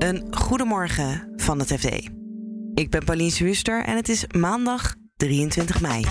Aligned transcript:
Een 0.00 0.26
goedemorgen 0.30 1.32
van 1.36 1.58
het 1.58 1.68
FD. 1.68 2.10
Ik 2.74 2.90
ben 2.90 3.04
Pauline 3.04 3.36
Wuster 3.38 3.84
en 3.84 3.96
het 3.96 4.08
is 4.08 4.24
maandag 4.36 4.94
23 5.16 5.80
mei. 5.80 6.04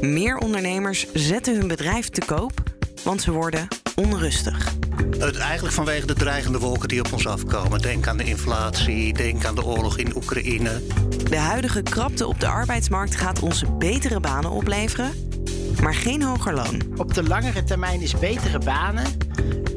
Meer 0.00 0.38
ondernemers 0.38 1.12
zetten 1.12 1.56
hun 1.56 1.68
bedrijf 1.68 2.08
te 2.08 2.22
koop, 2.26 2.62
want 3.04 3.22
ze 3.22 3.32
worden 3.32 3.68
onrustig. 3.94 4.74
Het, 5.18 5.36
eigenlijk 5.36 5.74
vanwege 5.74 6.06
de 6.06 6.14
dreigende 6.14 6.58
wolken 6.58 6.88
die 6.88 7.00
op 7.00 7.12
ons 7.12 7.26
afkomen. 7.26 7.80
Denk 7.80 8.06
aan 8.06 8.16
de 8.16 8.24
inflatie, 8.24 9.12
denk 9.12 9.44
aan 9.44 9.54
de 9.54 9.64
oorlog 9.64 9.98
in 9.98 10.16
Oekraïne. 10.16 10.82
De 11.28 11.38
huidige 11.38 11.82
krapte 11.82 12.26
op 12.26 12.40
de 12.40 12.48
arbeidsmarkt 12.48 13.16
gaat 13.16 13.40
ons 13.40 13.64
betere 13.78 14.20
banen 14.20 14.50
opleveren, 14.50 15.25
maar 15.82 15.94
geen 15.94 16.22
hoger 16.22 16.54
loon. 16.54 16.82
Op 16.96 17.14
de 17.14 17.22
langere 17.22 17.64
termijn 17.64 18.00
is 18.00 18.18
betere 18.18 18.58
banen 18.58 19.04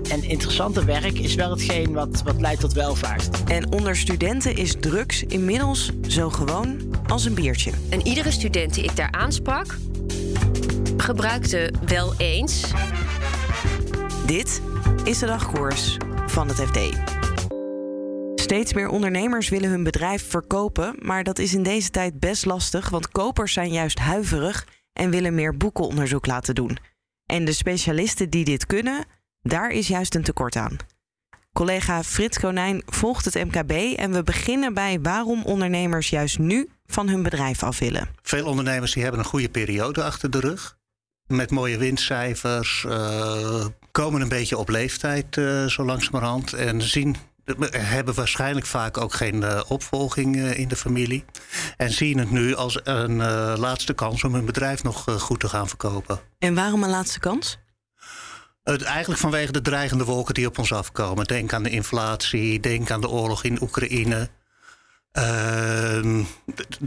en 0.09 0.23
interessanter 0.23 0.85
werk 0.85 1.19
is 1.19 1.35
wel 1.35 1.49
hetgeen 1.49 1.93
wat, 1.93 2.21
wat 2.23 2.41
leidt 2.41 2.59
tot 2.61 2.73
welvaart. 2.73 3.43
En 3.43 3.71
onder 3.71 3.95
studenten 3.95 4.55
is 4.55 4.75
drugs 4.79 5.23
inmiddels 5.23 5.91
zo 6.07 6.29
gewoon 6.29 6.95
als 7.07 7.25
een 7.25 7.33
biertje. 7.33 7.71
En 7.89 8.07
iedere 8.07 8.31
student 8.31 8.73
die 8.73 8.83
ik 8.83 8.95
daar 8.95 9.11
aansprak, 9.11 9.77
gebruikte 10.97 11.73
wel 11.85 12.13
eens. 12.17 12.71
Dit 14.25 14.61
is 15.03 15.19
de 15.19 15.25
dagkoers 15.25 15.97
van 16.27 16.47
het 16.47 16.57
FD. 16.57 16.79
Steeds 18.35 18.73
meer 18.73 18.89
ondernemers 18.89 19.49
willen 19.49 19.69
hun 19.69 19.83
bedrijf 19.83 20.29
verkopen, 20.29 20.95
maar 20.99 21.23
dat 21.23 21.39
is 21.39 21.53
in 21.53 21.63
deze 21.63 21.89
tijd 21.89 22.19
best 22.19 22.45
lastig, 22.45 22.89
want 22.89 23.09
kopers 23.09 23.53
zijn 23.53 23.71
juist 23.71 23.99
huiverig 23.99 24.65
en 24.99 25.09
willen 25.09 25.35
meer 25.35 25.57
boekenonderzoek 25.57 26.25
laten 26.25 26.55
doen. 26.55 26.77
En 27.25 27.45
de 27.45 27.53
specialisten 27.53 28.29
die 28.29 28.45
dit 28.45 28.65
kunnen, 28.65 29.05
daar 29.41 29.69
is 29.69 29.87
juist 29.87 30.15
een 30.15 30.23
tekort 30.23 30.55
aan. 30.55 30.77
Collega 31.53 32.03
Frits 32.03 32.39
Konijn 32.39 32.81
volgt 32.85 33.25
het 33.25 33.33
MKB 33.33 33.71
en 33.97 34.11
we 34.11 34.23
beginnen 34.23 34.73
bij 34.73 34.99
waarom 35.01 35.43
ondernemers 35.43 36.09
juist 36.09 36.39
nu 36.39 36.69
van 36.85 37.09
hun 37.09 37.23
bedrijf 37.23 37.63
af 37.63 37.79
willen. 37.79 38.07
Veel 38.21 38.45
ondernemers 38.45 38.93
die 38.93 39.03
hebben 39.03 39.21
een 39.21 39.27
goede 39.27 39.49
periode 39.49 40.03
achter 40.03 40.31
de 40.31 40.39
rug. 40.39 40.77
Met 41.27 41.51
mooie 41.51 41.77
winstcijfers, 41.77 42.85
uh, 42.87 43.65
komen 43.91 44.21
een 44.21 44.29
beetje 44.29 44.57
op 44.57 44.69
leeftijd 44.69 45.35
uh, 45.35 45.65
zo 45.65 45.85
langzamerhand. 45.85 46.53
En 46.53 46.81
zien, 46.81 47.15
hebben 47.71 48.13
waarschijnlijk 48.13 48.65
vaak 48.65 48.97
ook 48.97 49.13
geen 49.13 49.41
uh, 49.41 49.61
opvolging 49.67 50.35
in 50.35 50.67
de 50.67 50.75
familie. 50.75 51.25
En 51.77 51.91
zien 51.91 52.17
het 52.17 52.31
nu 52.31 52.55
als 52.55 52.79
een 52.83 53.17
laatste 53.57 53.93
kans 53.93 54.23
om 54.23 54.33
hun 54.33 54.45
bedrijf 54.45 54.83
nog 54.83 55.05
goed 55.17 55.39
te 55.39 55.49
gaan 55.49 55.67
verkopen. 55.67 56.19
En 56.39 56.55
waarom 56.55 56.83
een 56.83 56.89
laatste 56.89 57.19
kans? 57.19 57.57
Het, 58.63 58.81
eigenlijk 58.81 59.21
vanwege 59.21 59.51
de 59.51 59.61
dreigende 59.61 60.03
wolken 60.03 60.33
die 60.33 60.47
op 60.47 60.57
ons 60.57 60.73
afkomen. 60.73 61.25
Denk 61.25 61.53
aan 61.53 61.63
de 61.63 61.69
inflatie, 61.69 62.59
denk 62.59 62.91
aan 62.91 63.01
de 63.01 63.09
oorlog 63.09 63.43
in 63.43 63.61
Oekraïne. 63.61 64.29
Uh, 65.13 65.23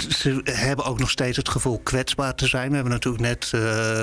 ze 0.08 0.40
hebben 0.44 0.84
ook 0.84 0.98
nog 0.98 1.10
steeds 1.10 1.36
het 1.36 1.48
gevoel 1.48 1.80
kwetsbaar 1.82 2.34
te 2.34 2.46
zijn. 2.46 2.68
We 2.68 2.74
hebben 2.74 2.92
natuurlijk 2.92 3.22
net 3.22 3.52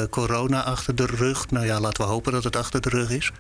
corona 0.10 0.64
achter 0.64 0.96
de 0.96 1.06
rug. 1.06 1.50
Nou 1.50 1.66
ja, 1.66 1.80
laten 1.80 2.04
we 2.04 2.10
hopen 2.10 2.32
dat 2.32 2.44
het 2.44 2.56
achter 2.56 2.82
de 2.82 2.90
rug 2.90 3.10
is. 3.10 3.32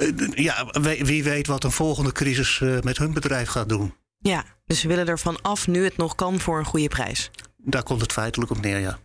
Uh, 0.00 0.28
ja, 0.34 0.66
wie 0.82 1.24
weet 1.24 1.46
wat 1.46 1.64
een 1.64 1.72
volgende 1.72 2.12
crisis 2.12 2.60
uh, 2.60 2.80
met 2.80 2.98
hun 2.98 3.12
bedrijf 3.12 3.48
gaat 3.48 3.68
doen. 3.68 3.94
Ja, 4.18 4.44
dus 4.66 4.80
ze 4.80 4.88
willen 4.88 5.06
er 5.06 5.18
van 5.18 5.42
af 5.42 5.66
nu 5.66 5.84
het 5.84 5.96
nog 5.96 6.14
kan 6.14 6.40
voor 6.40 6.58
een 6.58 6.64
goede 6.64 6.88
prijs. 6.88 7.30
Daar 7.56 7.82
komt 7.82 8.00
het 8.00 8.12
feitelijk 8.12 8.50
op 8.50 8.60
neer, 8.60 8.78
ja. 8.78 8.98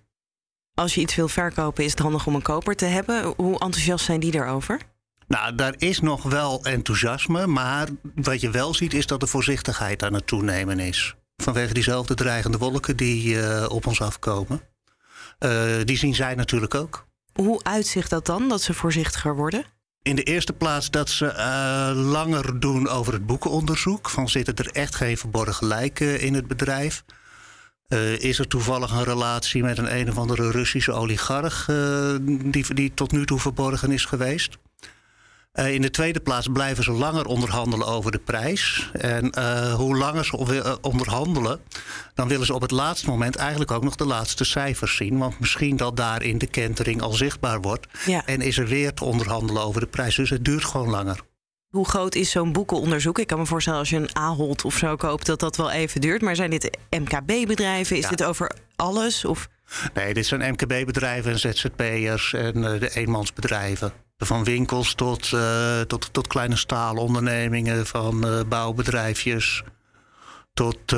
Als 0.73 0.95
je 0.95 1.01
iets 1.01 1.15
wil 1.15 1.27
verkopen, 1.27 1.83
is 1.83 1.91
het 1.91 1.99
handig 1.99 2.27
om 2.27 2.35
een 2.35 2.41
koper 2.41 2.75
te 2.75 2.85
hebben. 2.85 3.33
Hoe 3.37 3.59
enthousiast 3.59 4.05
zijn 4.05 4.19
die 4.19 4.31
daarover? 4.31 4.79
Nou, 5.27 5.55
daar 5.55 5.73
is 5.77 5.99
nog 5.99 6.23
wel 6.23 6.63
enthousiasme, 6.63 7.47
maar 7.47 7.87
wat 8.15 8.41
je 8.41 8.49
wel 8.49 8.73
ziet 8.73 8.93
is 8.93 9.07
dat 9.07 9.19
de 9.19 9.27
voorzichtigheid 9.27 10.03
aan 10.03 10.13
het 10.13 10.27
toenemen 10.27 10.79
is. 10.79 11.15
Vanwege 11.35 11.73
diezelfde 11.73 12.13
dreigende 12.13 12.57
wolken 12.57 12.97
die 12.97 13.35
uh, 13.35 13.65
op 13.69 13.87
ons 13.87 14.01
afkomen. 14.01 14.61
Uh, 15.39 15.75
die 15.83 15.97
zien 15.97 16.15
zij 16.15 16.35
natuurlijk 16.35 16.75
ook. 16.75 17.07
Hoe 17.33 17.63
uitzicht 17.63 18.09
dat 18.09 18.25
dan, 18.25 18.49
dat 18.49 18.61
ze 18.61 18.73
voorzichtiger 18.73 19.35
worden? 19.35 19.65
In 20.05 20.15
de 20.15 20.23
eerste 20.23 20.53
plaats 20.53 20.91
dat 20.91 21.09
ze 21.09 21.25
uh, 21.25 22.11
langer 22.11 22.59
doen 22.59 22.87
over 22.87 23.13
het 23.13 23.25
boekenonderzoek. 23.25 24.09
Van 24.09 24.29
zitten 24.29 24.55
er 24.55 24.69
echt 24.71 24.95
geen 24.95 25.17
verborgen 25.17 25.67
lijken 25.67 26.19
in 26.19 26.33
het 26.33 26.47
bedrijf? 26.47 27.03
Uh, 27.89 28.19
is 28.19 28.39
er 28.39 28.47
toevallig 28.47 28.91
een 28.91 29.03
relatie 29.03 29.63
met 29.63 29.77
een 29.77 29.95
een 29.95 30.09
of 30.09 30.17
andere 30.17 30.51
Russische 30.51 30.91
oligarch 30.91 31.67
uh, 31.69 32.15
die, 32.25 32.73
die 32.73 32.93
tot 32.93 33.11
nu 33.11 33.25
toe 33.25 33.39
verborgen 33.39 33.91
is 33.91 34.05
geweest? 34.05 34.57
Uh, 35.55 35.73
in 35.73 35.81
de 35.81 35.89
tweede 35.89 36.19
plaats 36.19 36.47
blijven 36.53 36.83
ze 36.83 36.91
langer 36.91 37.25
onderhandelen 37.25 37.87
over 37.87 38.11
de 38.11 38.19
prijs. 38.19 38.91
En 38.93 39.39
hoe 39.71 39.97
langer 39.97 40.25
ze 40.25 40.77
onderhandelen, 40.81 41.61
dan 42.13 42.27
willen 42.27 42.45
ze 42.45 42.53
op 42.53 42.61
het 42.61 42.71
laatste 42.71 43.09
moment 43.09 43.35
eigenlijk 43.35 43.71
ook 43.71 43.83
nog 43.83 43.95
de 43.95 44.05
laatste 44.05 44.43
cijfers 44.43 44.95
zien. 44.95 45.17
Want 45.17 45.39
misschien 45.39 45.77
dat 45.77 45.97
daar 45.97 46.23
in 46.23 46.37
de 46.37 46.47
kentering 46.47 47.01
al 47.01 47.13
zichtbaar 47.13 47.61
wordt. 47.61 47.87
Ja. 48.05 48.25
En 48.25 48.41
is 48.41 48.57
er 48.57 48.67
weer 48.67 48.93
te 48.93 49.05
onderhandelen 49.05 49.63
over 49.63 49.81
de 49.81 49.87
prijs. 49.87 50.15
Dus 50.15 50.29
het 50.29 50.45
duurt 50.45 50.65
gewoon 50.65 50.89
langer. 50.89 51.19
Hoe 51.75 51.87
groot 51.87 52.15
is 52.15 52.31
zo'n 52.31 52.51
boekenonderzoek? 52.51 53.19
Ik 53.19 53.27
kan 53.27 53.39
me 53.39 53.45
voorstellen 53.45 53.79
als 53.79 53.89
je 53.89 53.95
een 53.95 54.15
Ahold 54.15 54.65
of 54.65 54.77
zo 54.77 54.95
koopt, 54.95 55.25
dat 55.25 55.39
dat 55.39 55.57
wel 55.57 55.71
even 55.71 56.01
duurt. 56.01 56.21
Maar 56.21 56.35
zijn 56.35 56.49
dit 56.49 56.77
MKB-bedrijven? 56.89 57.95
Is 57.97 58.03
ja. 58.03 58.09
dit 58.09 58.23
over 58.23 58.51
alles? 58.75 59.25
Of? 59.25 59.49
Nee, 59.93 60.13
dit 60.13 60.25
zijn 60.25 60.51
MKB-bedrijven 60.51 61.31
en 61.31 61.39
ZZP'ers 61.39 62.33
en 62.33 62.57
uh, 62.57 62.79
de 62.79 62.95
eenmansbedrijven. 62.95 63.93
Van 64.17 64.43
winkels 64.43 64.93
tot, 64.93 65.31
uh, 65.31 65.81
tot, 65.81 66.13
tot 66.13 66.27
kleine 66.27 66.55
staalondernemingen, 66.55 67.85
van 67.85 68.27
uh, 68.27 68.39
bouwbedrijfjes 68.47 69.63
tot 70.53 70.95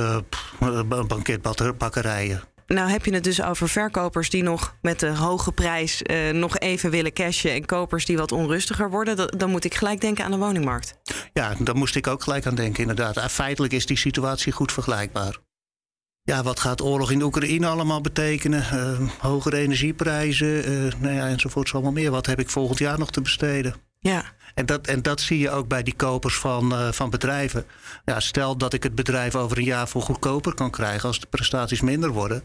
banketbakkerijen. 1.07 2.43
Nou 2.67 2.89
heb 2.89 3.05
je 3.05 3.13
het 3.13 3.23
dus 3.23 3.43
over 3.43 3.69
verkopers 3.69 4.29
die 4.29 4.43
nog 4.43 4.75
met 4.81 4.99
de 4.99 5.15
hoge 5.15 5.51
prijs 5.51 6.01
uh, 6.01 6.29
nog 6.31 6.57
even 6.57 6.89
willen 6.89 7.13
cashen 7.13 7.51
en 7.51 7.65
kopers 7.65 8.05
die 8.05 8.17
wat 8.17 8.31
onrustiger 8.31 8.89
worden. 8.89 9.37
Dan 9.37 9.49
moet 9.49 9.65
ik 9.65 9.75
gelijk 9.75 10.01
denken 10.01 10.25
aan 10.25 10.31
de 10.31 10.37
woningmarkt. 10.37 10.93
Ja, 11.33 11.55
daar 11.59 11.75
moest 11.75 11.95
ik 11.95 12.07
ook 12.07 12.23
gelijk 12.23 12.45
aan 12.45 12.55
denken, 12.55 12.81
inderdaad. 12.81 13.31
Feitelijk 13.31 13.73
is 13.73 13.85
die 13.85 13.97
situatie 13.97 14.51
goed 14.51 14.71
vergelijkbaar. 14.71 15.37
Ja, 16.27 16.43
wat 16.43 16.59
gaat 16.59 16.81
oorlog 16.81 17.11
in 17.11 17.21
Oekraïne 17.21 17.67
allemaal 17.67 18.01
betekenen? 18.01 18.63
Uh, 18.73 19.09
hogere 19.19 19.57
energieprijzen, 19.57 20.71
uh, 20.71 20.91
nou 20.99 21.13
ja, 21.13 21.27
enzovoorts 21.27 21.73
allemaal 21.73 21.91
meer. 21.91 22.11
Wat 22.11 22.25
heb 22.25 22.39
ik 22.39 22.49
volgend 22.49 22.79
jaar 22.79 22.99
nog 22.99 23.11
te 23.11 23.21
besteden? 23.21 23.75
Ja. 23.99 24.23
En 24.53 24.65
dat, 24.65 24.87
en 24.87 25.01
dat 25.01 25.21
zie 25.21 25.39
je 25.39 25.49
ook 25.49 25.67
bij 25.67 25.83
die 25.83 25.95
kopers 25.95 26.37
van, 26.37 26.73
uh, 26.73 26.91
van 26.91 27.09
bedrijven. 27.09 27.65
Ja, 28.05 28.19
stel 28.19 28.57
dat 28.57 28.73
ik 28.73 28.83
het 28.83 28.95
bedrijf 28.95 29.35
over 29.35 29.57
een 29.57 29.63
jaar 29.63 29.87
voor 29.87 30.01
goedkoper 30.01 30.53
kan 30.53 30.71
krijgen 30.71 31.07
als 31.07 31.19
de 31.19 31.27
prestaties 31.29 31.81
minder 31.81 32.09
worden. 32.09 32.43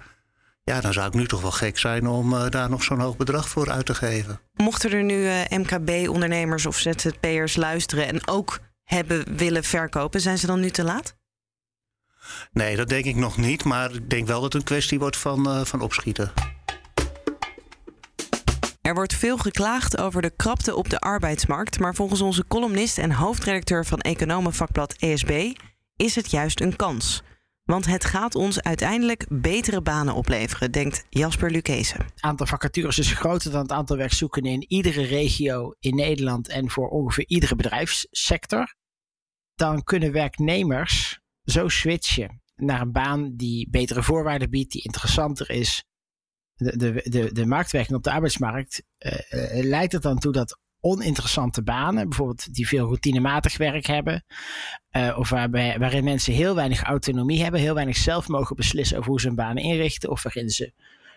Ja, 0.64 0.81
dan 0.81 0.93
zou 0.93 1.06
ik 1.06 1.14
nu 1.14 1.26
toch 1.26 1.41
wel 1.41 1.50
gek 1.50 1.78
zijn 1.78 2.06
om 2.06 2.32
uh, 2.32 2.49
daar 2.49 2.70
nog 2.70 2.82
zo'n 2.82 3.00
hoog 3.00 3.16
bedrag 3.16 3.49
voor 3.49 3.70
uit 3.70 3.87
te 3.87 3.94
geven. 3.94 4.41
Mochten 4.54 4.93
er 4.93 5.04
nu 5.04 5.25
uh, 5.25 5.41
MKB-ondernemers 5.49 6.66
of 6.66 6.78
ZZP'ers 6.78 7.56
luisteren 7.56 8.06
en 8.06 8.28
ook 8.28 8.59
hebben 8.84 9.37
willen 9.37 9.64
verkopen, 9.64 10.20
zijn 10.20 10.38
ze 10.38 10.47
dan 10.47 10.60
nu 10.60 10.70
te 10.70 10.84
laat? 10.84 11.20
Nee, 12.53 12.77
dat 12.77 12.88
denk 12.88 13.05
ik 13.05 13.16
nog 13.16 13.37
niet. 13.37 13.65
Maar 13.65 13.94
ik 13.94 14.10
denk 14.10 14.27
wel 14.27 14.41
dat 14.41 14.53
het 14.53 14.62
een 14.62 14.69
kwestie 14.69 14.99
wordt 14.99 15.16
van, 15.16 15.66
van 15.66 15.81
opschieten. 15.81 16.33
Er 18.83 18.94
wordt 18.94 19.15
veel 19.15 19.37
geklaagd 19.37 19.99
over 19.99 20.22
de 20.22 20.31
krapte 20.37 20.75
op 20.75 20.91
de 20.91 20.99
arbeidsmarkt, 20.99 21.78
maar 21.78 21.94
volgens 21.94 22.21
onze 22.21 22.47
columnist 22.47 22.99
en 22.99 23.12
hoofdredacteur 23.12 23.87
van 23.87 24.00
Economenvakblad 24.00 24.93
ESB 24.93 25.53
is 25.97 26.15
het 26.15 26.31
juist 26.31 26.61
een 26.61 26.77
kans. 26.77 27.22
Want 27.65 27.87
het 27.87 28.05
gaat 28.05 28.34
ons 28.34 28.62
uiteindelijk 28.62 29.27
betere 29.28 29.82
banen 29.82 30.15
opleveren, 30.15 30.72
denkt 30.72 31.05
Jasper 31.09 31.50
Lucchese. 31.50 31.97
Het 31.97 32.12
aantal 32.21 32.47
vacatures 32.47 32.99
is 32.99 33.12
groter 33.12 33.50
dan 33.50 33.62
het 33.62 33.72
aantal 33.72 33.97
werkzoekenden 33.97 34.53
in 34.53 34.65
iedere 34.69 35.03
regio 35.03 35.75
in 35.79 35.94
Nederland 35.94 36.49
en 36.49 36.70
voor 36.70 36.88
ongeveer 36.88 37.26
iedere 37.26 37.56
bedrijfssector. 37.56 38.75
Dan 39.55 39.82
kunnen 39.82 40.12
werknemers 40.12 41.20
zo 41.44 41.69
switchen 41.69 42.43
naar 42.56 42.81
een 42.81 42.93
baan 42.93 43.37
die 43.37 43.69
betere 43.71 44.03
voorwaarden 44.03 44.50
biedt, 44.50 44.73
die 44.73 44.83
interessanter 44.83 45.50
is, 45.50 45.85
de, 46.55 46.77
de, 46.77 47.06
de, 47.11 47.33
de 47.33 47.47
marktwerking 47.47 47.97
op 47.97 48.05
de 48.05 48.11
arbeidsmarkt 48.11 48.83
uh, 48.99 49.12
leidt 49.65 49.93
er 49.93 50.00
dan 50.00 50.19
toe 50.19 50.33
dat 50.33 50.61
oninteressante 50.81 51.62
banen, 51.62 52.09
bijvoorbeeld 52.09 52.55
die 52.55 52.69
veel 52.69 52.87
routinematig 52.87 53.56
werk 53.56 53.87
hebben, 53.87 54.25
uh, 54.97 55.17
of 55.19 55.29
waarbij, 55.29 55.79
waarin 55.79 56.05
mensen 56.05 56.33
heel 56.33 56.55
weinig 56.55 56.83
autonomie 56.83 57.43
hebben, 57.43 57.61
heel 57.61 57.75
weinig 57.75 57.97
zelf 57.97 58.29
mogen 58.29 58.56
beslissen 58.56 58.99
over 58.99 59.11
hoe 59.11 59.21
ze 59.21 59.27
hun 59.27 59.37
banen 59.37 59.62
inrichten, 59.62 60.11
of 60.11 60.23
waarin 60.23 60.50
ze 60.50 60.73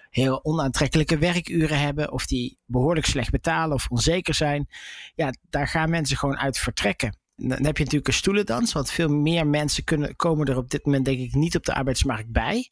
heel 0.09 0.43
onaantrekkelijke 0.43 1.17
werkuren 1.17 1.79
hebben, 1.79 2.11
of 2.11 2.25
die 2.25 2.57
behoorlijk 2.65 3.05
slecht 3.05 3.31
betalen 3.31 3.75
of 3.75 3.87
onzeker 3.89 4.33
zijn. 4.33 4.67
Ja, 5.15 5.33
daar 5.49 5.67
gaan 5.67 5.89
mensen 5.89 6.17
gewoon 6.17 6.37
uit 6.37 6.57
vertrekken. 6.57 7.17
Dan 7.35 7.65
heb 7.65 7.77
je 7.77 7.83
natuurlijk 7.83 8.07
een 8.07 8.13
stoelendans, 8.13 8.73
want 8.73 8.91
veel 8.91 9.09
meer 9.09 9.47
mensen 9.47 9.83
kunnen, 9.83 10.15
komen 10.15 10.47
er 10.47 10.57
op 10.57 10.69
dit 10.69 10.85
moment 10.85 11.05
denk 11.05 11.19
ik 11.19 11.33
niet 11.33 11.55
op 11.55 11.65
de 11.65 11.73
arbeidsmarkt 11.73 12.31
bij. 12.31 12.71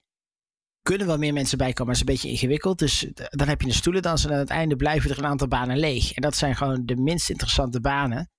kunnen 0.82 1.08
wel 1.08 1.18
meer 1.18 1.34
mensen 1.34 1.58
bij 1.58 1.74
komen, 1.74 1.86
maar 1.86 1.96
het 1.96 2.10
is 2.10 2.10
een 2.10 2.22
beetje 2.22 2.38
ingewikkeld. 2.42 2.80
Dus 2.80 3.08
dan 3.14 3.48
heb 3.48 3.62
je 3.62 3.68
een 3.68 3.74
stoelendans 3.74 4.26
en 4.26 4.32
aan 4.32 4.38
het 4.38 4.50
einde 4.50 4.76
blijven 4.76 5.10
er 5.10 5.18
een 5.18 5.26
aantal 5.26 5.48
banen 5.48 5.78
leeg. 5.78 6.12
En 6.12 6.22
dat 6.22 6.36
zijn 6.36 6.56
gewoon 6.56 6.86
de 6.86 6.96
minst 6.96 7.30
interessante 7.30 7.82
banen. 7.82 8.32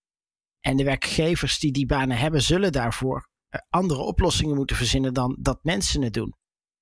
En 0.60 0.76
de 0.76 0.84
werkgevers 0.84 1.58
die 1.58 1.72
die 1.72 1.86
banen 1.86 2.16
hebben, 2.16 2.42
zullen 2.42 2.72
daarvoor 2.72 3.28
eh, 3.48 3.60
andere 3.68 4.00
oplossingen 4.00 4.56
moeten 4.56 4.76
verzinnen 4.76 5.14
dan 5.14 5.36
dat 5.40 5.58
mensen 5.62 6.02
het 6.02 6.12
doen. 6.12 6.34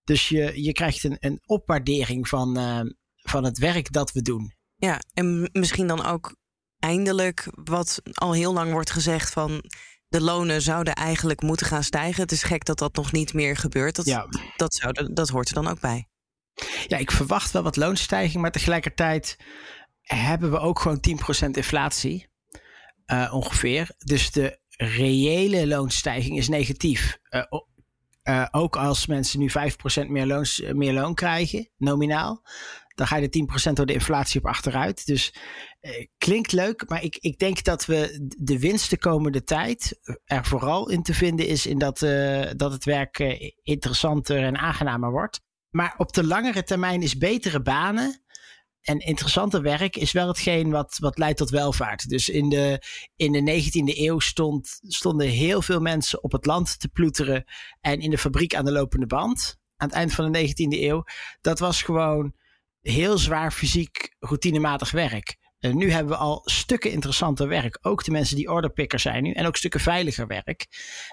Dus 0.04 0.28
je, 0.28 0.62
je 0.62 0.72
krijgt 0.72 1.04
een, 1.04 1.16
een 1.20 1.40
opwaardering 1.44 2.28
van, 2.28 2.58
uh, 2.58 2.80
van 3.14 3.44
het 3.44 3.58
werk 3.58 3.92
dat 3.92 4.12
we 4.12 4.22
doen. 4.22 4.54
Ja, 4.76 5.00
en 5.12 5.48
misschien 5.52 5.86
dan 5.86 6.04
ook 6.04 6.36
eindelijk 6.82 7.48
wat 7.64 8.02
al 8.12 8.32
heel 8.32 8.52
lang 8.52 8.72
wordt 8.72 8.90
gezegd 8.90 9.32
van 9.32 9.64
de 10.08 10.20
lonen 10.20 10.62
zouden 10.62 10.94
eigenlijk 10.94 11.42
moeten 11.42 11.66
gaan 11.66 11.82
stijgen. 11.82 12.22
Het 12.22 12.32
is 12.32 12.42
gek 12.42 12.64
dat 12.64 12.78
dat 12.78 12.96
nog 12.96 13.12
niet 13.12 13.34
meer 13.34 13.56
gebeurt. 13.56 13.96
Dat, 13.96 14.06
ja. 14.06 14.26
dat, 14.56 14.74
zou, 14.74 15.12
dat 15.12 15.28
hoort 15.28 15.48
er 15.48 15.54
dan 15.54 15.68
ook 15.68 15.80
bij. 15.80 16.08
Ja, 16.86 16.96
ik 16.96 17.10
verwacht 17.10 17.50
wel 17.50 17.62
wat 17.62 17.76
loonstijging, 17.76 18.42
maar 18.42 18.50
tegelijkertijd 18.50 19.36
hebben 20.02 20.50
we 20.50 20.58
ook 20.58 20.80
gewoon 20.80 21.00
10% 21.46 21.50
inflatie. 21.50 22.30
Uh, 23.06 23.34
ongeveer. 23.34 23.90
Dus 23.98 24.30
de 24.30 24.58
reële 24.76 25.66
loonstijging 25.66 26.38
is 26.38 26.48
negatief. 26.48 27.18
Uh, 27.30 27.42
uh, 28.24 28.46
ook 28.50 28.76
als 28.76 29.06
mensen 29.06 29.38
nu 29.38 29.50
5% 29.50 29.54
meer, 30.06 30.26
loons, 30.26 30.62
meer 30.72 30.92
loon 30.92 31.14
krijgen, 31.14 31.68
nominaal, 31.76 32.42
dan 32.94 33.06
ga 33.06 33.16
je 33.16 33.28
de 33.28 33.68
10% 33.68 33.72
door 33.72 33.86
de 33.86 33.92
inflatie 33.92 34.40
op 34.40 34.46
achteruit. 34.46 35.06
Dus 35.06 35.34
eh, 35.80 36.06
klinkt 36.18 36.52
leuk, 36.52 36.88
maar 36.88 37.02
ik, 37.02 37.16
ik 37.16 37.38
denk 37.38 37.64
dat 37.64 37.86
we 37.86 38.28
de 38.38 38.58
winst 38.58 38.90
de 38.90 38.98
komende 38.98 39.44
tijd 39.44 39.98
er 40.24 40.44
vooral 40.44 40.88
in 40.88 41.02
te 41.02 41.14
vinden 41.14 41.46
is 41.46 41.66
in 41.66 41.78
dat, 41.78 42.02
uh, 42.02 42.50
dat 42.56 42.72
het 42.72 42.84
werk 42.84 43.18
uh, 43.18 43.50
interessanter 43.62 44.42
en 44.42 44.58
aangenamer 44.58 45.10
wordt. 45.10 45.40
Maar 45.70 45.94
op 45.96 46.12
de 46.12 46.24
langere 46.24 46.62
termijn 46.62 47.02
is 47.02 47.18
betere 47.18 47.62
banen 47.62 48.22
en 48.82 48.98
interessanter 48.98 49.62
werk 49.62 49.96
is 49.96 50.12
wel 50.12 50.28
hetgeen 50.28 50.70
wat, 50.70 50.96
wat 51.00 51.18
leidt 51.18 51.38
tot 51.38 51.50
welvaart. 51.50 52.08
Dus 52.08 52.28
in 52.28 52.48
de, 52.48 52.82
in 53.16 53.32
de 53.32 53.62
19e 53.62 53.98
eeuw 53.98 54.18
stond, 54.18 54.78
stonden 54.82 55.28
heel 55.28 55.62
veel 55.62 55.80
mensen 55.80 56.22
op 56.22 56.32
het 56.32 56.46
land 56.46 56.80
te 56.80 56.88
ploeteren 56.88 57.44
en 57.80 58.00
in 58.00 58.10
de 58.10 58.18
fabriek 58.18 58.54
aan 58.54 58.64
de 58.64 58.72
lopende 58.72 59.06
band. 59.06 59.60
Aan 59.76 59.88
het 59.88 59.96
eind 59.96 60.12
van 60.12 60.32
de 60.32 60.48
19e 60.48 60.80
eeuw. 60.80 61.04
Dat 61.40 61.58
was 61.58 61.82
gewoon 61.82 62.34
heel 62.82 63.18
zwaar 63.18 63.52
fysiek 63.52 64.14
routinematig 64.18 64.90
werk. 64.90 65.36
En 65.58 65.76
nu 65.76 65.90
hebben 65.90 66.12
we 66.12 66.18
al 66.18 66.40
stukken 66.44 66.90
interessanter 66.90 67.48
werk. 67.48 67.78
Ook 67.80 68.04
de 68.04 68.10
mensen 68.10 68.36
die 68.36 68.50
orderpicker 68.50 68.98
zijn 68.98 69.22
nu. 69.22 69.32
En 69.32 69.46
ook 69.46 69.56
stukken 69.56 69.80
veiliger 69.80 70.26
werk. 70.26 70.66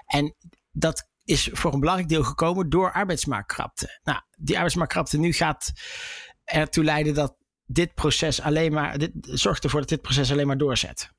En 0.06 0.34
dat 0.72 1.08
is 1.24 1.48
voor 1.52 1.72
een 1.72 1.80
belangrijk 1.80 2.08
deel 2.08 2.22
gekomen 2.22 2.70
door 2.70 2.92
arbeidsmarktkrapte. 2.92 4.00
Nou, 4.02 4.20
die 4.38 4.54
arbeidsmarktkrapte 4.54 5.18
nu 5.18 5.32
gaat 5.32 5.72
ertoe 6.44 6.84
leiden 6.84 7.14
dat 7.14 7.36
dit 7.66 7.94
proces 7.94 8.40
alleen 8.40 8.72
maar. 8.72 8.98
Dit 8.98 9.12
zorgt 9.20 9.64
ervoor 9.64 9.80
dat 9.80 9.88
dit 9.88 10.02
proces 10.02 10.32
alleen 10.32 10.46
maar 10.46 10.58
doorzet. 10.58 11.10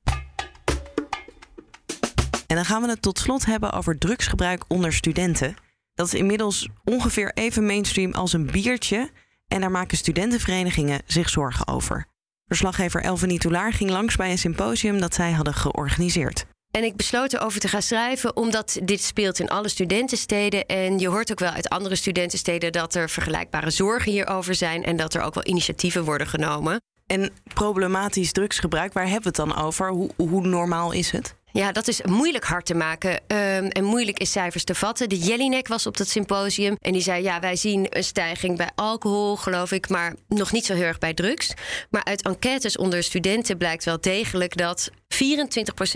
En 2.46 2.58
dan 2.58 2.64
gaan 2.64 2.82
we 2.82 2.88
het 2.88 3.02
tot 3.02 3.18
slot 3.18 3.44
hebben 3.44 3.72
over 3.72 3.98
drugsgebruik 3.98 4.64
onder 4.68 4.92
studenten. 4.92 5.54
Dat 5.94 6.06
is 6.06 6.14
inmiddels 6.14 6.68
ongeveer 6.84 7.32
even 7.34 7.66
mainstream 7.66 8.12
als 8.12 8.32
een 8.32 8.46
biertje. 8.46 9.10
En 9.52 9.60
daar 9.60 9.70
maken 9.70 9.96
studentenverenigingen 9.96 11.00
zich 11.06 11.28
zorgen 11.28 11.68
over. 11.68 12.06
Verslaggever 12.46 13.02
Elvenie 13.02 13.38
Toulaar 13.38 13.72
ging 13.72 13.90
langs 13.90 14.16
bij 14.16 14.30
een 14.30 14.38
symposium 14.38 15.00
dat 15.00 15.14
zij 15.14 15.32
hadden 15.32 15.54
georganiseerd. 15.54 16.46
En 16.70 16.84
ik 16.84 16.96
besloot 16.96 17.32
erover 17.32 17.60
te 17.60 17.68
gaan 17.68 17.82
schrijven, 17.82 18.36
omdat 18.36 18.78
dit 18.84 19.02
speelt 19.02 19.38
in 19.38 19.48
alle 19.48 19.68
studentensteden. 19.68 20.66
En 20.66 20.98
je 20.98 21.08
hoort 21.08 21.30
ook 21.30 21.38
wel 21.38 21.50
uit 21.50 21.68
andere 21.68 21.96
studentensteden 21.96 22.72
dat 22.72 22.94
er 22.94 23.10
vergelijkbare 23.10 23.70
zorgen 23.70 24.12
hierover 24.12 24.54
zijn. 24.54 24.84
En 24.84 24.96
dat 24.96 25.14
er 25.14 25.22
ook 25.22 25.34
wel 25.34 25.46
initiatieven 25.46 26.04
worden 26.04 26.26
genomen. 26.26 26.80
En 27.06 27.30
problematisch 27.54 28.32
drugsgebruik, 28.32 28.92
waar 28.92 29.08
hebben 29.08 29.32
we 29.32 29.42
het 29.42 29.48
dan 29.48 29.64
over? 29.64 29.90
Hoe, 29.90 30.10
hoe 30.16 30.46
normaal 30.46 30.92
is 30.92 31.10
het? 31.10 31.34
Ja, 31.52 31.72
dat 31.72 31.88
is 31.88 32.02
moeilijk 32.02 32.44
hard 32.44 32.66
te 32.66 32.74
maken 32.74 33.10
um, 33.10 33.68
en 33.68 33.84
moeilijk 33.84 34.18
is 34.18 34.30
cijfers 34.30 34.64
te 34.64 34.74
vatten. 34.74 35.08
De 35.08 35.18
Jellinek 35.18 35.68
was 35.68 35.86
op 35.86 35.96
dat 35.96 36.08
symposium 36.08 36.76
en 36.78 36.92
die 36.92 37.02
zei: 37.02 37.22
Ja, 37.22 37.40
wij 37.40 37.56
zien 37.56 37.86
een 37.88 38.04
stijging 38.04 38.56
bij 38.56 38.70
alcohol, 38.74 39.36
geloof 39.36 39.72
ik, 39.72 39.88
maar 39.88 40.14
nog 40.28 40.52
niet 40.52 40.66
zo 40.66 40.74
heel 40.74 40.82
erg 40.82 40.98
bij 40.98 41.14
drugs. 41.14 41.52
Maar 41.90 42.04
uit 42.04 42.22
enquêtes 42.22 42.76
onder 42.76 43.02
studenten 43.02 43.58
blijkt 43.58 43.84
wel 43.84 44.00
degelijk 44.00 44.56
dat 44.56 44.90
24% 44.90 44.94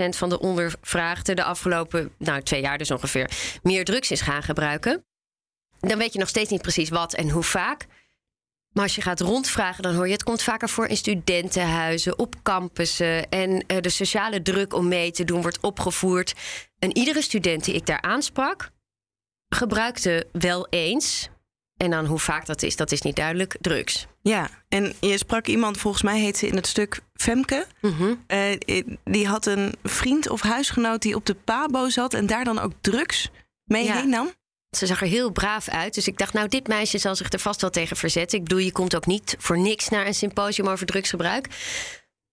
van 0.09 0.29
de 0.29 0.41
ondervraagden 0.41 1.37
de 1.37 1.45
afgelopen 1.45 2.13
nou, 2.19 2.43
twee 2.43 2.61
jaar 2.61 2.79
dus 2.79 2.91
ongeveer 2.91 3.31
meer 3.63 3.85
drugs 3.85 4.11
is 4.11 4.21
gaan 4.21 4.43
gebruiken. 4.43 5.05
Dan 5.81 5.99
weet 5.99 6.13
je 6.13 6.19
nog 6.19 6.29
steeds 6.29 6.51
niet 6.51 6.63
precies 6.63 6.89
wat 6.89 7.15
en 7.15 7.31
hoe 7.31 7.43
vaak. 7.43 7.87
Maar 8.77 8.85
als 8.85 8.95
je 8.95 9.03
gaat 9.03 9.21
rondvragen, 9.21 9.83
dan 9.83 9.95
hoor 9.95 10.07
je 10.07 10.13
het 10.13 10.23
komt 10.23 10.43
vaker 10.43 10.69
voor 10.69 10.87
in 10.87 10.97
studentenhuizen, 10.97 12.19
op 12.19 12.35
campussen. 12.43 13.29
En 13.29 13.51
uh, 13.51 13.81
de 13.81 13.89
sociale 13.89 14.43
druk 14.43 14.75
om 14.75 14.89
mee 14.89 15.11
te 15.11 15.25
doen 15.25 15.43
wordt 15.43 15.61
opgevoerd. 15.61 16.35
En 16.79 16.97
iedere 16.97 17.23
student 17.23 17.65
die 17.65 17.75
ik 17.75 17.87
daar 17.87 18.01
aansprak, 18.01 18.71
gebruikte 19.49 20.27
wel 20.33 20.67
eens. 20.71 21.29
En 21.77 21.91
dan 21.91 22.07
hoe 22.07 22.19
vaak 22.19 22.47
dat 22.47 22.63
is, 22.63 22.77
dat 22.77 22.93
is 22.93 23.03
niet 23.03 23.17
duidelijk, 23.17 23.57
drugs. 23.61 24.07
Ja, 24.23 24.49
en 24.69 24.93
je 25.01 25.19
sprak 25.19 25.47
iemand, 25.47 25.79
volgens 25.79 26.03
mij 26.03 26.21
heet 26.21 26.37
ze 26.37 26.47
in 26.47 26.57
het 26.57 26.67
stuk 26.67 27.01
Femke. 27.15 27.67
Mm 27.81 28.25
die 29.05 29.27
had 29.27 29.47
een 29.47 29.75
vriend 29.83 30.29
of 30.29 30.41
huisgenoot 30.41 31.03
die 31.03 31.15
op 31.15 31.27
de 31.27 31.35
Pabo 31.35 31.89
zat 31.89 32.15
en 32.15 32.27
daar 32.27 32.45
dan 32.45 32.59
ook 32.59 32.73
drugs 32.81 33.31
mee 33.65 33.85
ja. 33.85 33.95
heen 33.95 34.09
nam. 34.09 34.31
Ze 34.77 34.87
zag 34.87 35.01
er 35.01 35.07
heel 35.07 35.31
braaf 35.31 35.69
uit. 35.69 35.95
Dus 35.95 36.07
ik 36.07 36.19
dacht, 36.19 36.33
nou, 36.33 36.49
dit 36.49 36.69
meisje 36.69 36.99
zal 36.99 37.17
zich 37.17 37.33
er 37.33 37.39
vast 37.39 37.61
wel 37.61 37.71
tegen 37.71 37.97
verzetten. 37.97 38.39
Ik 38.39 38.45
bedoel, 38.45 38.65
je 38.65 38.73
komt 38.73 38.97
ook 38.97 39.07
niet 39.07 39.37
voor 39.39 39.59
niks 39.59 39.89
naar 39.89 40.07
een 40.07 40.15
symposium 40.15 40.69
over 40.69 40.87
drugsgebruik. 40.87 41.49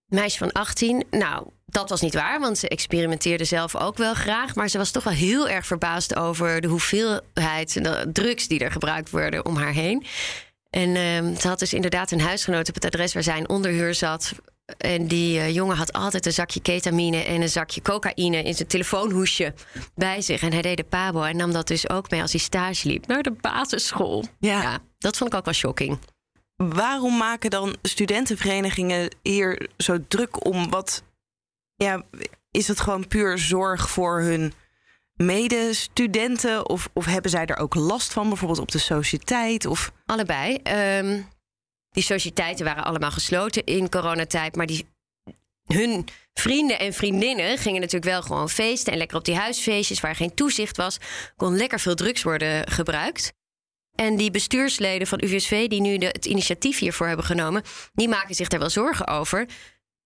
Meisje 0.06 0.38
van 0.38 0.51
18, 0.51 1.04
nou, 1.12 1.48
dat 1.66 1.90
was 1.90 2.01
niet 2.01 2.13
waar, 2.13 2.40
want 2.40 2.57
ze 2.57 2.68
experimenteerde 2.68 3.45
zelf 3.45 3.75
ook 3.75 3.98
wel 3.98 4.13
graag. 4.13 4.56
Maar 4.56 4.69
ze 4.69 4.78
was 4.78 4.92
toch 4.92 5.04
wel 5.04 5.13
heel 5.13 5.50
erg 5.50 5.66
verbaasd 5.66 6.16
over 6.16 6.62
de 6.62 6.68
hoeveelheid 6.68 7.81
drugs 8.13 8.48
die 8.48 8.60
er 8.60 8.72
gebruikt 8.72 9.10
worden 9.10 9.45
om 9.45 9.56
haar 9.56 9.74
heen. 9.74 10.06
En 10.69 10.90
uh, 10.90 11.38
ze 11.40 11.48
had 11.48 11.60
dus 11.60 11.74
inderdaad 11.74 12.12
een 12.12 12.22
huisgenoot 12.22 12.68
op 12.68 12.75
het 12.75 12.86
adres 12.86 13.13
waar 13.13 13.24
zij 13.24 13.38
in 13.38 13.50
onderhuur 13.50 13.94
zat. 13.94 14.34
En 14.77 15.07
die 15.07 15.38
uh, 15.38 15.54
jongen 15.54 15.77
had 15.77 15.94
altijd 15.94 16.25
een 16.25 16.33
zakje 16.33 16.62
ketamine 16.62 17.24
en 17.24 17.42
een 17.42 17.50
zakje 17.50 17.81
cocaïne 17.81 18.44
in 18.44 18.54
zijn 18.54 18.68
telefoonhoesje 18.68 19.54
bij 19.95 20.21
zich. 20.21 20.42
En 20.42 20.51
hij 20.51 20.62
deed 20.62 20.77
de 20.77 20.83
pabo 20.83 21.24
en 21.24 21.38
nam 21.38 21.51
dat 21.51 21.68
dus 21.68 21.89
ook 21.89 22.10
mee 22.10 22.21
als 22.21 22.31
hij 22.31 22.39
stage 22.39 22.88
liep 22.88 23.07
naar 23.07 23.24
de 23.24 23.31
basisschool. 23.31 24.25
Ja, 24.39 24.62
ja 24.62 24.80
dat 24.98 25.18
vond 25.18 25.33
ik 25.33 25.39
ook 25.39 25.45
wel 25.45 25.54
shocking. 25.54 26.00
Waarom 26.56 27.18
maken 27.18 27.50
dan 27.50 27.75
studentenverenigingen 27.81 29.15
hier 29.21 29.69
zo 29.77 29.98
druk 30.07 30.45
om? 30.45 30.69
Wat 30.69 31.04
ja, 31.76 32.04
is 32.52 32.68
het 32.68 32.80
gewoon 32.80 33.07
puur 33.07 33.38
zorg 33.38 33.90
voor 33.90 34.21
hun 34.21 34.54
medestudenten? 35.14 36.69
Of, 36.69 36.90
of 36.94 37.06
hebben 37.06 37.31
zij 37.31 37.45
er 37.45 37.57
ook 37.57 37.76
last 37.76 38.14
van, 38.14 38.28
bijvoorbeeld 38.28 38.59
op 38.59 38.71
de 38.71 38.78
sociëteit? 38.78 39.66
Of... 39.66 39.92
Allebei. 40.06 40.59
Um, 40.97 41.28
die 41.94 42.04
sociëteiten 42.04 42.66
waren 42.66 42.83
allemaal 42.83 43.12
gesloten 43.12 43.64
in 43.64 43.90
coronatijd. 43.90 44.56
Maar 44.56 44.66
die, 44.66 44.85
hun 45.66 46.07
vrienden 46.33 46.80
en 46.80 46.94
vriendinnen 46.94 47.57
gingen 47.57 47.81
natuurlijk 47.81 48.12
wel 48.12 48.21
gewoon 48.21 48.50
feesten. 48.50 48.92
En 48.92 48.97
lekker 48.97 49.18
op 49.18 49.26
die 49.26 49.35
huisfeestjes 49.35 50.00
waar 50.00 50.16
geen 50.16 50.33
toezicht 50.33 50.78
was, 50.78 50.97
kon 51.35 51.56
lekker 51.56 51.80
veel 51.80 51.95
drugs 51.95 52.23
worden 52.23 52.71
gebruikt. 52.71 53.33
En 53.95 54.18
die 54.18 54.31
bestuursleden 54.31 55.07
van 55.07 55.21
UVSV, 55.23 55.68
die 55.68 55.81
nu 55.81 55.97
het 55.97 56.26
initiatief 56.26 56.80
hiervoor 56.80 57.07
hebben 57.07 57.26
genomen, 57.26 57.64
die 57.94 58.07
maken 58.07 58.35
zich 58.35 58.47
daar 58.47 58.59
wel 58.59 58.69
zorgen 58.69 59.07
over. 59.07 59.47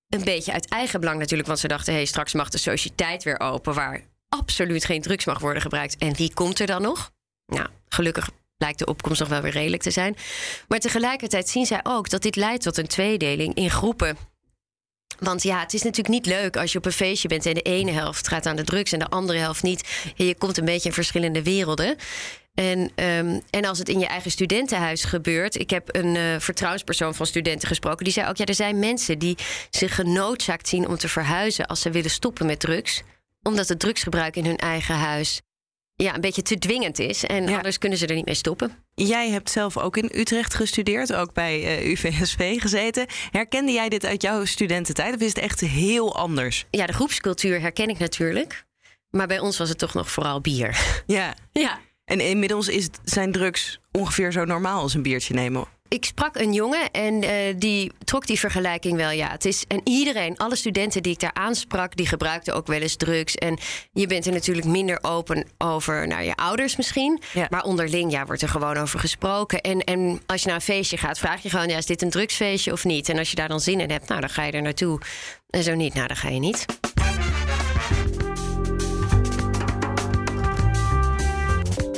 Een 0.10 0.24
beetje 0.24 0.53
uit 0.53 0.70
eigen 0.70 1.00
belang 1.00 1.20
natuurlijk, 1.20 1.48
want 1.48 1.60
ze 1.60 1.67
dachten: 1.67 1.94
hé, 1.94 2.00
hey, 2.00 2.08
straks 2.08 2.34
mag 2.34 2.50
de 2.50 2.58
sociëteit 2.58 3.24
weer 3.24 3.39
open, 3.39 3.74
waar 3.74 4.03
absoluut 4.29 4.86
geen 4.86 5.01
drugs 5.01 5.25
mag 5.25 5.39
worden 5.39 5.62
gebruikt. 5.62 5.98
En 5.98 6.15
wie 6.15 6.34
komt 6.34 6.60
er 6.60 6.67
dan 6.67 6.82
nog? 6.82 7.12
Nou, 7.46 7.67
gelukkig 7.89 8.29
lijkt 8.58 8.80
de 8.80 8.86
opkomst 8.86 9.20
nog 9.20 9.30
wel 9.30 9.42
weer 9.42 9.52
redelijk 9.52 9.82
te 9.82 9.92
zijn. 9.92 10.16
Maar 10.68 10.80
tegelijkertijd 10.80 11.50
zien 11.50 11.66
zij 11.66 11.80
ook 11.84 12.10
dat 12.10 12.22
dit 12.22 12.36
leidt 12.36 12.64
tot 12.64 12.78
een 12.78 12.88
tweedeling 12.88 13.56
in 13.56 13.70
groepen. 13.70 14.18
Want 15.20 15.44
ja, 15.44 15.60
het 15.60 15.74
is 15.74 15.82
natuurlijk 15.82 16.16
niet 16.16 16.26
leuk 16.26 16.58
als 16.58 16.72
je 16.72 16.78
op 16.78 16.86
een 16.86 16.92
feestje 16.92 17.28
bent 17.28 17.46
en 17.46 17.54
de 17.54 17.62
ene 17.62 17.92
helft 17.92 18.28
gaat 18.28 18.46
aan 18.46 18.56
de 18.56 18.64
drugs 18.64 18.92
en 18.92 19.00
de 19.00 19.08
andere 19.08 19.40
helft 19.40 19.64
niet. 19.64 20.12
Je 20.16 20.36
komt 20.36 20.58
een 20.58 20.66
beetje 20.66 20.90
in 20.90 20.96
verschillende 20.96 21.44
werelden. 21.44 21.96
En, 22.54 22.80
um, 22.80 23.42
en 23.50 23.66
als 23.66 23.78
het 23.78 23.90
in 23.90 24.00
je 24.00 24.08
eigen 24.08 24.32
studentenhuis 24.32 25.04
gebeurt. 25.04 25.56
Ik 25.56 25.70
heb 25.70 25.96
een 25.96 26.16
uh, 26.16 26.40
vertrouwenspersoon 26.40 27.16
van 27.16 27.26
studenten 27.26 27.68
gesproken. 27.68 28.04
Die 28.04 28.14
zei 28.14 28.30
ook: 28.30 28.38
ja, 28.38 28.46
er 28.46 28.56
zijn 28.56 28.80
mensen 28.80 29.20
die 29.20 29.38
zich 29.70 29.96
genoodzaakt 29.96 30.68
zien 30.68 30.88
om 30.88 30.98
te 30.98 31.10
verhuizen 31.10 31.66
als 31.66 31.82
ze 31.82 31.90
willen 31.90 32.10
stoppen 32.10 32.46
met 32.46 32.60
drugs. 32.60 33.02
Omdat 33.44 33.68
het 33.68 33.80
drugsgebruik 33.80 34.36
in 34.36 34.46
hun 34.46 34.58
eigen 34.58 34.96
huis 34.96 35.42
ja, 36.04 36.16
een 36.16 36.22
beetje 36.22 36.42
te 36.42 36.58
dwingend 36.58 37.00
is. 37.00 37.24
En 37.24 37.48
anders 37.48 37.77
kunnen 37.77 37.98
ze 37.98 38.08
er 38.08 38.16
niet 38.16 38.25
mee 38.25 38.36
stoppen. 38.36 38.72
Jij 38.94 39.30
hebt 39.30 39.50
zelf 39.50 39.77
ook 39.77 39.98
in 39.98 40.10
Utrecht 40.13 40.54
gestudeerd, 40.54 41.13
ook 41.13 41.34
bij 41.34 41.62
uh, 41.62 41.77
eh, 41.77 41.92
UVSV 41.92 42.60
gezeten. 42.62 43.06
Herkende 43.32 43.72
jij 43.72 43.89
dit 43.89 44.06
uit 44.06 44.22
jouw 44.22 44.46
studententijd 44.46 45.16
of 45.16 45.22
is 45.22 45.27
het 45.27 45.38
echt 45.38 45.60
heel 45.60 46.16
anders? 46.16 46.66
Ja, 46.72 46.86
de 46.86 46.94
groepscultuur 46.94 47.62
herken 47.62 47.89
ik 47.89 48.00
natuurlijk. 48.00 48.66
Maar 49.10 49.27
bij 49.27 49.39
ons 49.39 49.58
was 49.58 49.70
het 49.70 49.77
toch 49.77 49.94
nog 49.94 50.12
vooral 50.12 50.42
bier. 50.42 51.04
Ja. 51.06 51.36
ja. 51.51 51.80
En 52.06 52.20
inmiddels 52.20 52.68
is, 52.68 52.89
zijn 53.04 53.32
drugs 53.32 53.80
ongeveer 53.92 54.32
zo 54.32 54.46
normaal 54.46 54.82
als 54.82 54.94
een 54.94 55.01
biertje 55.01 55.34
nemen. 55.34 55.66
Ik 55.89 56.06
sprak 56.06 56.36
een 56.36 56.53
jongen 56.53 56.91
en 56.91 57.24
uh, 57.24 57.29
die 57.58 57.91
trok 58.03 58.27
die 58.27 58.39
vergelijking 58.39 58.98
wel. 58.98 59.10
Ja, 59.10 59.29
het 59.29 59.46
is, 59.46 59.65
en 59.67 59.82
iedereen, 59.84 60.38
alle 60.38 60.56
studenten 60.56 61.03
die 61.03 61.12
ik 61.13 61.20
daar 61.20 61.34
aansprak, 61.34 61.96
die 61.96 62.08
gebruikten 62.08 62.56
ook 62.56 62.67
wel 62.67 62.82
eens 62.82 62.96
drugs. 62.96 63.36
En 63.36 63.58
je 63.94 64.08
bent 64.08 64.25
er 64.25 64.34
natuurlijk 64.34 64.67
minder 64.67 65.00
open 65.01 65.48
over 65.58 66.08
naar 66.08 66.24
je 66.24 66.36
ouders 66.36 66.75
misschien. 66.75 67.22
Ja. 67.34 67.48
Maar 67.50 67.63
onderling 67.63 68.12
ja, 68.12 68.25
wordt 68.25 68.41
er 68.41 68.50
gewoon 68.50 68.77
over 68.77 69.00
gesproken. 69.00 69.62
En, 69.62 69.84
en 69.84 70.22
als 70.25 70.41
je 70.41 70.48
naar 70.48 70.56
een 70.56 70.62
feestje 70.62 70.98
gaat, 70.98 71.20
vraag 71.20 71.41
je 71.41 71.50
gewoon: 71.50 71.67
ja, 71.67 71.77
is 71.77 71.86
dit 71.86 72.01
een 72.01 72.10
drugsfeestje 72.10 72.72
of 72.72 72.84
niet? 72.84 73.10
En 73.10 73.17
als 73.17 73.29
je 73.29 73.36
daar 73.36 73.48
dan 73.48 73.60
zin 73.60 73.79
in 73.79 73.91
hebt, 73.91 74.08
nou, 74.08 74.22
dan 74.22 74.29
ga 74.29 74.44
je 74.44 74.51
er 74.51 74.62
naartoe. 74.62 75.00
En 75.50 75.63
zo 75.63 75.75
niet, 75.75 75.94
nou, 75.94 76.08
dan 76.08 76.17
ga 76.17 76.29
je 76.29 76.39
niet. 76.39 76.65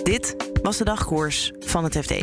Dit 0.03 0.35
was 0.61 0.77
de 0.77 0.83
dagkoers 0.83 1.51
van 1.59 1.83
het 1.83 1.97
FD. 1.97 2.13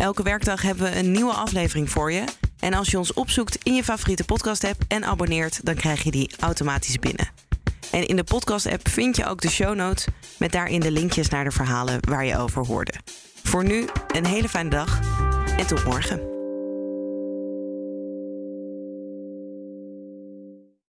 Elke 0.00 0.22
werkdag 0.22 0.62
hebben 0.62 0.90
we 0.90 0.98
een 0.98 1.10
nieuwe 1.10 1.32
aflevering 1.32 1.90
voor 1.90 2.12
je. 2.12 2.24
En 2.58 2.74
als 2.74 2.90
je 2.90 2.98
ons 2.98 3.12
opzoekt 3.12 3.58
in 3.62 3.74
je 3.74 3.84
favoriete 3.84 4.24
podcast-app 4.24 4.82
en 4.88 5.04
abonneert, 5.04 5.64
dan 5.64 5.74
krijg 5.74 6.02
je 6.02 6.10
die 6.10 6.30
automatisch 6.38 6.98
binnen. 6.98 7.28
En 7.90 8.06
in 8.06 8.16
de 8.16 8.24
podcast-app 8.24 8.88
vind 8.88 9.16
je 9.16 9.26
ook 9.26 9.40
de 9.40 9.50
show 9.50 9.74
notes 9.74 10.06
met 10.38 10.52
daarin 10.52 10.80
de 10.80 10.90
linkjes 10.90 11.28
naar 11.28 11.44
de 11.44 11.50
verhalen 11.50 11.98
waar 12.08 12.24
je 12.24 12.38
over 12.38 12.66
hoorde. 12.66 12.94
Voor 13.42 13.64
nu 13.64 13.88
een 14.14 14.26
hele 14.26 14.48
fijne 14.48 14.70
dag 14.70 15.00
en 15.56 15.66
tot 15.66 15.84
morgen. 15.84 16.39